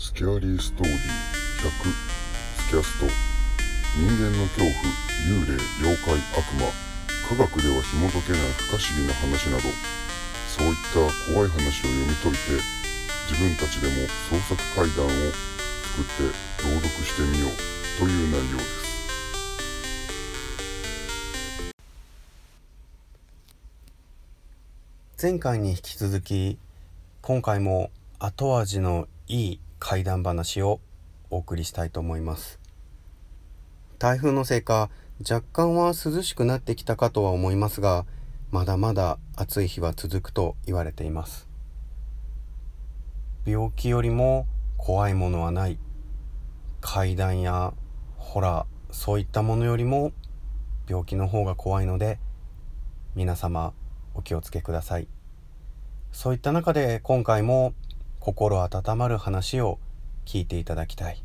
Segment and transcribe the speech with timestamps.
[0.00, 1.00] スキャリーストーリー100
[2.54, 3.06] スキャスト。
[3.98, 4.70] 人間の恐怖
[5.26, 6.70] 幽霊妖怪悪魔。
[7.28, 8.40] 科学では紐解けない
[8.70, 9.66] 不可思議な話など。
[10.46, 12.38] そういった怖い話を読み解いて
[13.26, 13.94] 自分たちでも
[14.30, 16.30] 創作怪談を作って
[16.62, 17.50] 朗読してみよう
[17.98, 18.78] という内容です。
[25.20, 26.56] 前回に引き続き
[27.20, 27.90] 今回も
[28.20, 30.80] 後味のいい怪談話を
[31.30, 32.58] お送りしたいと思います。
[33.98, 38.06] 台風のせいか若干は涼しくなってきたかとは思いますが
[38.50, 41.48] まだまだ暑い日は続くと言われています。
[43.44, 44.46] 病気よりも
[44.76, 45.78] 怖いものはない。
[46.80, 47.72] 怪談や
[48.16, 50.12] ホラーそういったものよりも
[50.88, 52.18] 病気の方が怖いので
[53.14, 53.74] 皆様
[54.14, 55.08] お気をつけください。
[56.12, 57.74] そういった中で今回も
[58.20, 59.78] 心温まる話を
[60.26, 61.22] 聞いていただきたい。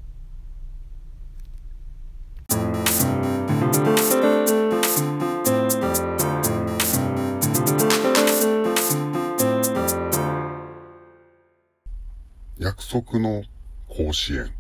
[12.58, 13.44] 約束の
[13.90, 14.54] 甲子園。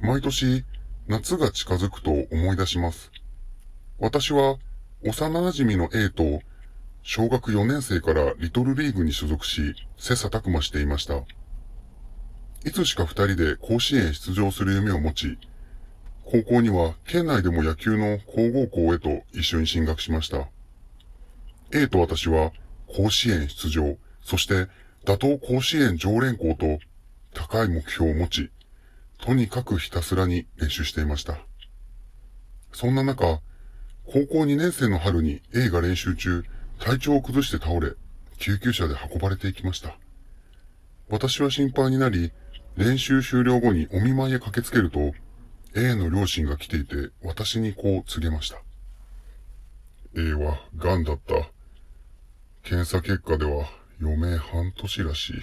[0.00, 0.64] 毎年
[1.08, 3.10] 夏が近づくと思い出します。
[3.98, 4.58] 私は
[5.02, 6.42] 幼馴染の A と
[7.06, 11.16] 小学4年生からリトルリーグに所属し、切磋琢磨していました。
[12.64, 15.38] いつしか二人で甲子園出場する夢を持ち、
[16.24, 20.48] 高校には県内でも野球の皇后校へと一緒に進学しました。
[21.74, 22.52] A と私は
[22.86, 24.68] 甲子園出場、そして
[25.04, 26.78] 打倒甲子園常連校と
[27.34, 28.50] 高い目標を持ち、
[29.18, 31.36] とにかくひたすらに練習していました。
[32.72, 33.40] そんな中、
[34.06, 36.44] 高校2年生の春に A が練習中、
[36.84, 37.94] 体調を崩して倒れ、
[38.36, 39.96] 救急車で運ばれていきました。
[41.08, 42.30] 私は心配になり、
[42.76, 45.14] 練習終了後にお見舞いへ駆けつけると、
[45.74, 48.62] A の両親が来ていて、私にこう告げました。
[50.14, 51.34] A は癌だった。
[52.62, 53.66] 検査結果では
[53.98, 55.42] 余命半年らしい。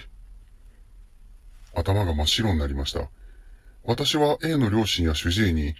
[1.74, 3.10] 頭が真っ白になりました。
[3.82, 5.74] 私は A の両親や主治医に、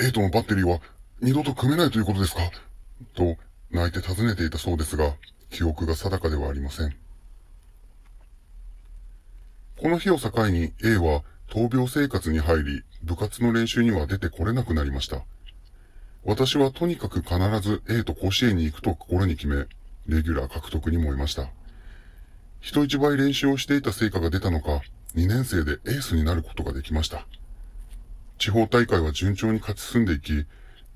[0.00, 0.80] A とのバッテリーは
[1.20, 2.40] 二度と組めないということですか？
[3.14, 3.36] と
[3.76, 5.14] 泣いて尋ねていたそうですが、
[5.50, 6.96] 記憶が定かではありません。
[9.78, 15.22] この日を境に A は闘病生活に入り、部活の練習には出てこれなくなりました。
[16.24, 19.66] 私はとにかく必ず A と甲子園に行くと心に決め、
[20.06, 21.50] レギュラー獲得に燃えました。
[22.60, 24.80] 人一倍練習をしていた成果が出たのか、
[25.14, 27.26] 2年生でエースになることができました。
[28.38, 30.46] 地方大会は順調に勝ち進んでいき、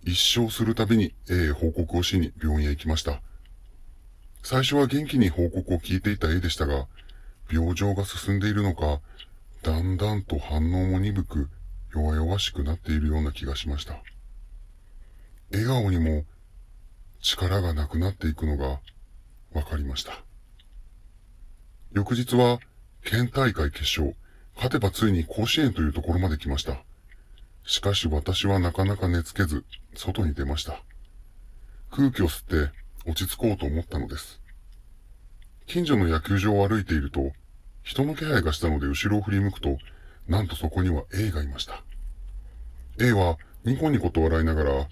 [0.04, 3.20] 一生するたびに、えー、報告をしに病院へ行きました。
[4.42, 6.86] 最初は元気に報告を聞いていた A でしたが、
[7.50, 9.00] 病状が進んでいるのか、
[9.62, 11.50] だんだんと反応も鈍く、
[11.94, 14.02] 弱々しくなっているような気がしました。
[15.50, 16.24] 笑顔にも
[17.20, 18.80] 力がなくなっていくのが
[19.52, 20.24] わかりました。
[21.92, 22.60] 翌日は
[23.04, 24.16] 県大会決勝、
[24.54, 26.84] 勝てばついに甲子園というところまで来ました。
[27.64, 29.64] しかし私はなかなか寝つけず、
[29.94, 30.82] 外に出ました。
[31.90, 32.72] 空気を吸って
[33.06, 34.40] 落ち着こうと思ったのです。
[35.66, 37.32] 近所の野球場を歩いていると、
[37.82, 39.78] 人の気配がしたので後ろを振り向くと、
[40.28, 41.82] なんとそこには A がいました。
[43.00, 44.88] A はニコニコと笑いながら、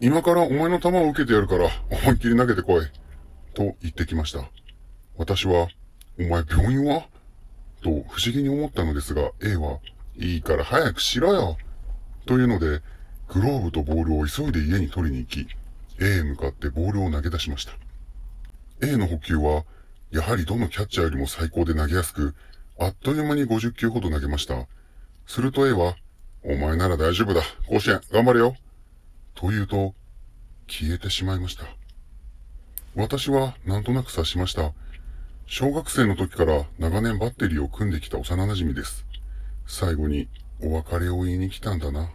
[0.00, 2.86] 今からお前の球を受けてやるから思いっきり投げてこい。
[3.52, 4.48] と言ってきました。
[5.16, 5.68] 私は、
[6.18, 7.08] お前病院は？
[7.82, 9.80] と不思議に思ったのですが、A は、
[10.16, 11.56] いいから早くしろよ。
[12.26, 12.80] というので、
[13.32, 15.46] グローブとボールを急いで家に取りに行き、
[16.00, 17.72] A へ向かってボールを投げ出しました。
[18.82, 19.64] A の補給は、
[20.10, 22.34] やはりどのキャッチャーよりも最高で投げやすく、
[22.78, 24.66] あっという間に50球ほど投げました。
[25.26, 25.94] すると A は、
[26.42, 27.42] お前なら大丈夫だ。
[27.68, 28.56] 甲子園、頑張れよ。
[29.36, 29.94] と言うと、
[30.66, 31.64] 消えてしまいました。
[32.96, 34.72] 私はなんとなく察しました。
[35.46, 39.06] 小学生の時から長年バッテリーを組んできた幼馴染です。
[39.66, 40.28] 最後に
[40.60, 42.10] お別れを言いに来たんだな。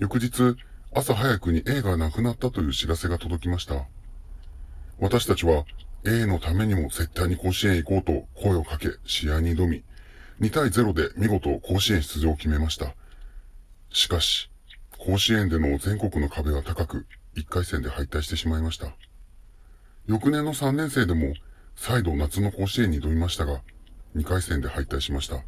[0.00, 0.56] 翌日、
[0.94, 3.84] 朝早くに A が亡くなったという知らせが届きました。
[4.98, 5.66] 私たちは
[6.06, 9.84] A のためにも絶対に甲子園行こうと声をかけ、試合に挑み、
[10.40, 12.94] 2対0で見事甲子園出場を決めました。
[13.90, 14.50] しかし、
[14.96, 17.06] 甲子園での全国の壁は高く、
[17.36, 18.96] 1回戦で敗退してしまいました。
[20.06, 21.34] 翌年の3年生でも、
[21.76, 23.60] 再度夏の甲子園に挑みましたが、
[24.16, 25.42] 2回戦で敗退しました。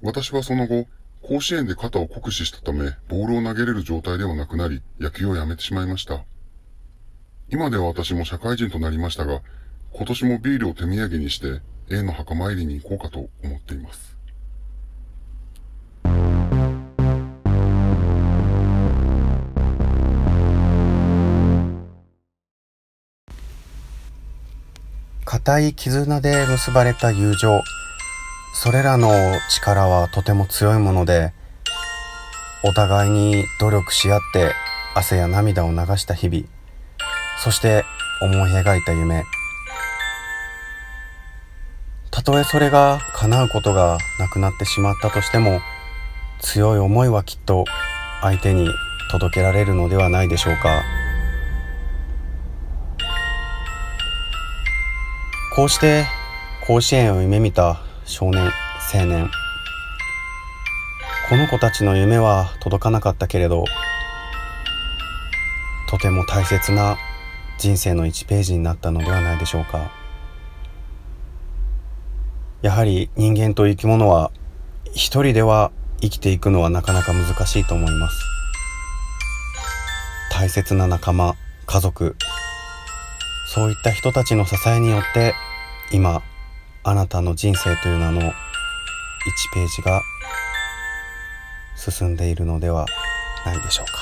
[0.00, 0.86] 私はその後、
[1.22, 6.24] 甲子園で肩を酷使したため、ボールを投げれる状態ではなくなり、野球をやめてしまいました。
[7.48, 9.40] 今では私も社会人となりましたが、
[9.92, 14.16] 今年もビールを手土産にして、A の墓参りに行こうかと思っています。
[25.24, 27.60] 固い絆で結ばれた友情。
[28.52, 29.10] それらの
[29.50, 31.32] 力はとても強いもので
[32.64, 34.52] お互いに努力し合って
[34.94, 36.44] 汗や涙を流した日々
[37.38, 37.84] そして
[38.22, 39.24] 思い描いた夢。
[42.10, 45.60] たとえそれが叶うことがなくなってしまったとしても
[46.40, 47.66] 強い思いはきっと
[48.22, 48.68] 相手に
[49.10, 50.82] 届けられるのではないでしょうか。
[55.54, 56.06] こうして
[56.66, 58.50] 甲子園を夢見た少年
[58.92, 59.28] 青年。
[61.28, 63.64] この子たちの夢は届かなかったけれど
[65.90, 66.96] とても大切な
[67.58, 69.90] 人生の1ページになったのではないでしょうか。
[72.62, 74.30] やはり人間と生き物は
[74.92, 78.24] 一人では生きていくのはなかなか難しいと思います。
[80.30, 81.34] 大切な仲間
[81.66, 82.16] 家族
[83.48, 85.34] そういった人たちの支えによって
[85.90, 86.22] 今
[86.88, 90.02] あなたの人生という名の1ページが
[91.74, 92.86] 進んでいるのでは
[93.44, 93.92] ないでしょうか。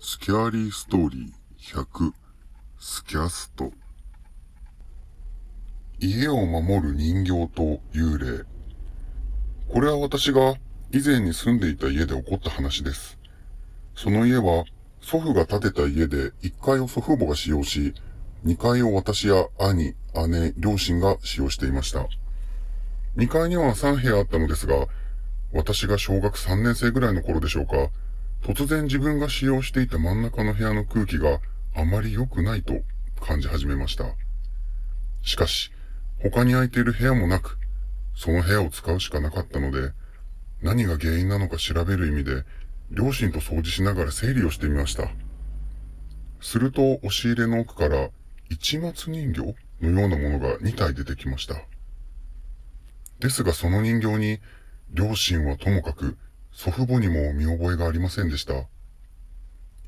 [0.00, 2.12] スキャーリーストーリー100
[2.78, 3.72] スキャスト。
[6.00, 8.46] 家を守る人形と幽霊。
[9.68, 10.54] これは私が
[10.92, 13.18] 以前に住んでいた家で起こった話です。
[13.94, 14.64] その家は
[15.02, 17.92] 祖父が建てた家で1階を祖父母が使用し、
[18.44, 19.94] 2階を私や兄、
[20.28, 22.06] 姉、両親が使用していました。
[23.16, 24.86] 2階には3部屋あったのですが、
[25.52, 27.90] 私が小学3年生ぐらいの頃でしょうか、
[28.42, 31.40] 突然自分が使用していた真ん中の部屋の空気が
[31.74, 32.74] あまり良くないと
[33.20, 34.04] 感じ始めました。
[35.22, 35.72] しかし、
[36.22, 37.58] 他に空いている部屋もなく、
[38.14, 39.92] その部屋を使うしかなかったので、
[40.62, 42.44] 何が原因なのか調べる意味で、
[42.90, 45.08] 両親と掃除しながら整理をしてみました。
[46.40, 48.10] すると、押し入れの奥から、
[48.50, 51.56] 市松人形のようなものが2体出てきました。
[53.18, 54.40] ですがその人形に、
[54.92, 56.16] 両親はともかく、
[56.52, 58.66] 祖父母にも見覚えがありませんでした。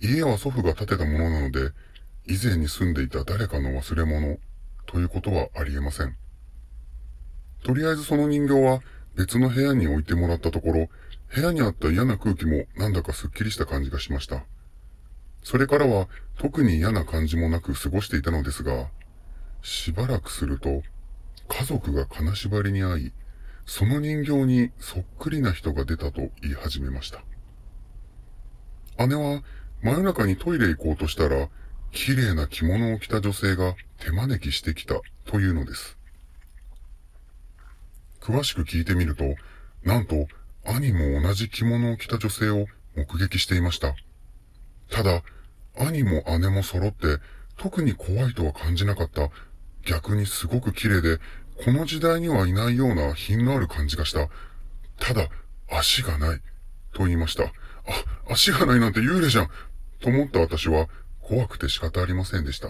[0.01, 1.73] 家は祖父が建てたものなので、
[2.27, 4.39] 以前に住んでいた誰かの忘れ物
[4.87, 6.17] ということはありえません。
[7.65, 8.81] とりあえずその人形は
[9.17, 10.89] 別の部屋に置いてもらったところ、
[11.35, 14.45] 部屋にあった嫌な空気もなんだかスッキリした感じがしました。
[15.43, 16.09] それからは
[16.39, 18.89] 特に嫌な感じもなく過ごしていたのですが、
[19.63, 20.83] しばらくすると、
[21.49, 23.13] 家族が金縛りに遭い、
[23.67, 27.23] その人形にそっくりな人が出たと言い始めました。
[29.07, 29.43] 姉は
[29.83, 31.49] 真夜中にトイレ行こうとしたら、
[31.91, 35.99] 綺麗な着物を着た女性が手招きしてきたというのです。
[38.21, 39.25] 詳しく聞いてみると、
[39.83, 40.29] なんと
[40.65, 43.95] 兄も同じ着物を着た女性を目撃していました。
[44.91, 45.23] ただ、
[45.79, 47.19] 兄も姉も揃って
[47.57, 49.31] 特に怖いとは感じなかった。
[49.85, 51.19] 逆にすごく綺麗で、
[51.65, 54.29] この時代にはいないような品のある感じがした。
[54.99, 55.29] ただ、
[55.69, 56.41] 足がない。
[56.93, 57.45] と言いました。
[57.45, 57.51] あ、
[58.31, 59.49] 足がないなんて幽霊じゃん。
[60.01, 60.89] と思った私は
[61.21, 62.69] 怖くて仕方ありませんでした。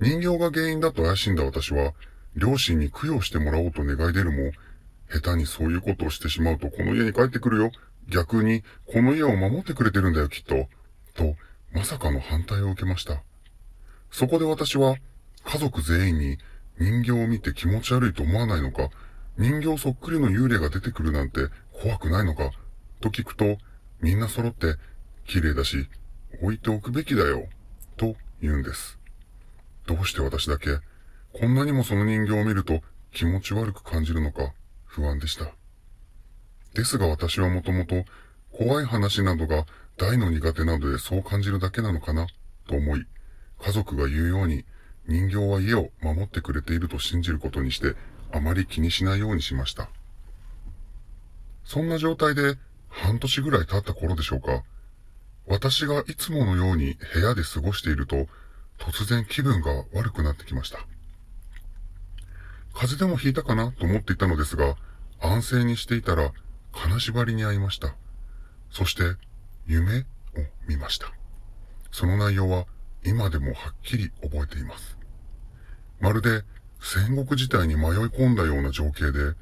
[0.00, 1.92] 人形が原因だと怪しんだ私は、
[2.36, 4.52] 両親に供養してもらおうと願い出るも、
[5.12, 7.70] 下手にそういうことをしてしまうとこの家に帰ってくるよ。
[8.08, 10.68] 逆に、この家を守ってくれてるんだよ、きっと。
[11.14, 11.36] と、
[11.72, 13.22] まさかの反対を受けました。
[14.10, 14.96] そこで私は、
[15.44, 16.38] 家族全員に
[16.78, 18.90] 人形を見て気持ち悪いと思わないのか、
[19.38, 22.50] 人形そっくりの幽霊が出てくるなんて怖くないのか、
[23.00, 23.58] と聞くと、
[24.00, 24.76] みんな揃って、
[25.26, 25.88] 綺麗だし、
[26.42, 27.48] 置いておくべきだよ、
[27.96, 28.98] と言うんです。
[29.86, 30.78] どうして私だけ、
[31.32, 32.80] こんなにもその人形を見ると
[33.12, 34.52] 気持ち悪く感じるのか
[34.84, 35.52] 不安でした。
[36.74, 38.04] ですが私はもともと
[38.52, 39.66] 怖い話などが
[40.00, 42.26] 大の苦手などでそう感じるだけなのかな
[42.66, 43.06] と思い、
[43.60, 44.64] 家族が言うように
[45.06, 47.94] 人形は家を守ってくれていると信じることにして
[48.32, 49.90] あまり気にしないようにしました。
[51.64, 52.56] そんな状態で
[52.88, 54.62] 半年ぐらい経った頃でしょうか。
[55.46, 58.26] 私がいつものように部屋で過ごしていると
[58.78, 60.78] 突然気分が悪くなってきました。
[62.72, 64.76] 風邪でもひいたかなと思っていたのですが、
[65.20, 66.32] 安静にしていたら
[66.72, 67.94] 金縛りに会いました。
[68.70, 69.02] そして、
[69.66, 70.04] 夢を
[70.68, 71.12] 見ました。
[71.92, 72.66] その内容は
[73.04, 74.98] 今でもはっきり覚えています。
[76.00, 76.44] まるで
[76.80, 79.34] 戦国時代に迷い込んだような情景で、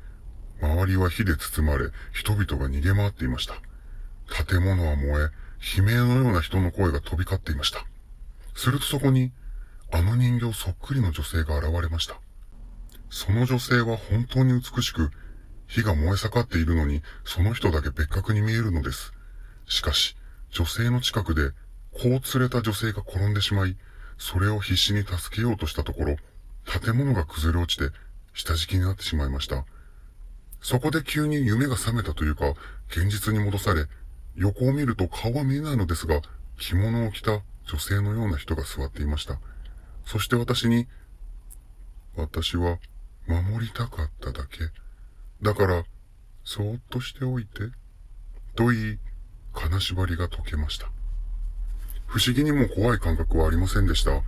[0.60, 3.54] 周りは火で包まれ、人々が逃げ回っていました。
[4.44, 5.30] 建物は燃え、
[5.78, 7.86] 悲鳴のような人の声が飛び交っていました。
[8.54, 9.32] するとそこに、
[9.92, 12.20] あの人形そっくりの女性が現れました。
[13.08, 15.10] その女性は本当に美しく、
[15.68, 19.12] 火が燃え盛っているのに、その人だけ別格に見えるのです。
[19.68, 20.16] しかし、
[20.50, 21.52] 女性の近くで、
[21.92, 23.76] 子を連れた女性が転んでしまい、
[24.18, 26.16] それを必死に助けようとしたところ、
[26.64, 27.94] 建物が崩れ落ちて
[28.34, 29.64] 下敷きになってしまいました。
[30.60, 32.54] そこで急に夢が覚めたというか、
[32.88, 33.86] 現実に戻され、
[34.36, 36.20] 横を見ると顔は見えないのですが、
[36.58, 39.38] 着物を着た女性のような人が座っていました。
[40.04, 40.88] そして私に、
[42.16, 42.78] 私は
[43.26, 44.70] 守りたかっただけ。
[45.42, 45.84] だから、
[46.44, 47.70] そーっとしておいて、
[48.56, 48.98] と言い、
[49.58, 50.86] 金縛りが解けました。
[52.06, 54.22] 不思議にも怖い感覚はありませんでした。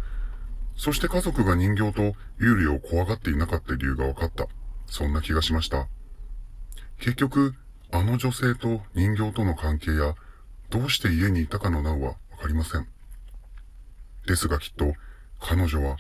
[0.76, 2.02] そして家族が人形と
[2.40, 4.48] 幽霊を怖がっていなかった理由が分かった。
[4.86, 5.86] そんな気がしました。
[6.98, 7.54] 結局、
[7.92, 10.16] あの女性と人形との関係や、
[10.68, 12.88] どうして家にいたかのなおは分かりません。
[14.26, 14.94] ですがきっと、
[15.38, 15.96] 彼女は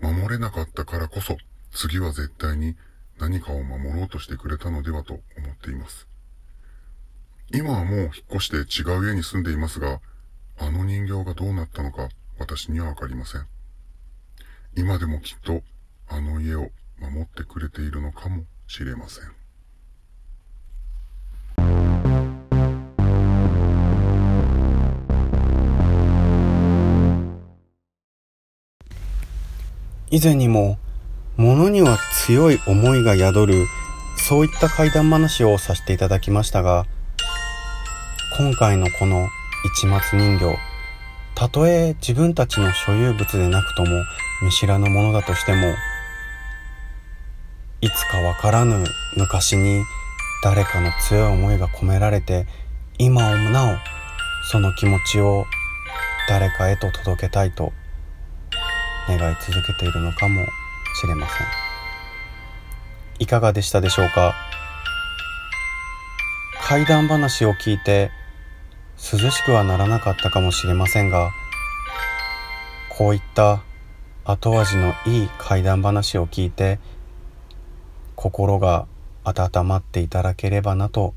[0.00, 1.38] 守れなかったからこそ、
[1.72, 2.76] 次は絶対に
[3.18, 6.06] 何かを守ろうとしてくれたのではと思っています。
[7.54, 10.00] 今はもう引っ越して違う家に住んでいますが、
[10.58, 13.46] あの人形がどうなったのか私にはわかりません。
[14.76, 15.62] 今でもきっと
[16.08, 19.24] あの家を守ってくれているのかもしれません。
[30.10, 30.78] 以前にも
[31.36, 33.66] 物には強い思いが宿る
[34.16, 36.86] そういった怪談話をさせていただきましたが
[38.38, 39.30] 今回のこの
[39.78, 40.58] 市松人形
[41.34, 43.88] たとえ自分たちの所有物でなくとも
[44.42, 45.74] 見知らぬものだとしても
[47.80, 48.84] いつかわからぬ
[49.16, 49.82] 昔に
[50.44, 52.46] 誰かの強い思いが込められて
[52.98, 53.76] 今もなお
[54.50, 55.46] その気持ちを
[56.28, 57.72] 誰かへと届けたいと
[59.08, 60.44] 願い続けているのかも
[61.00, 61.46] しれません。
[63.18, 64.34] いかがでしたでしょうか？
[66.60, 68.10] 怪談話を聞いて
[68.98, 71.30] 涼しくはならなかったかもしれませんが
[72.88, 73.62] こういった
[74.24, 76.78] 後味のいい怪談話を聞いて
[78.14, 78.86] 心が
[79.24, 81.14] 温まっていただければなと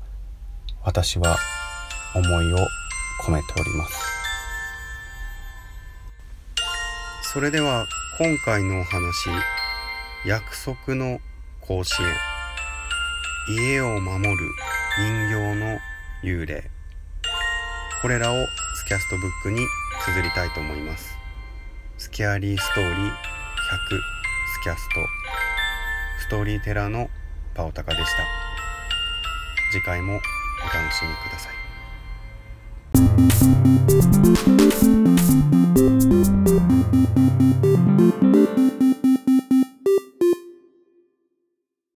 [0.84, 1.36] 私は
[2.14, 2.58] 思いを
[3.24, 4.10] 込めております。
[7.22, 7.86] それでは
[8.18, 9.30] 今回のお話
[10.26, 11.20] 約束の
[11.60, 12.08] 甲子園。
[13.48, 14.36] 家を守る
[14.98, 15.78] 人形の
[16.22, 16.70] 幽霊。
[18.02, 19.66] これらをスキャストブックに
[20.04, 21.18] 綴りたいと思います。
[21.98, 23.12] スキャリーストーリー100ス
[24.64, 25.00] キャスト。
[26.20, 27.10] ストーリーテラーの
[27.54, 28.24] パオタカでした。
[29.70, 30.18] 次回もお
[30.74, 31.50] 楽しみくださ
[34.16, 34.19] い。